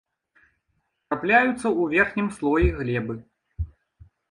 Трапляюцца 1.11 1.51
ў 1.79 1.83
верхнім 2.01 2.33
слоі 2.39 2.67
глебы. 2.81 3.21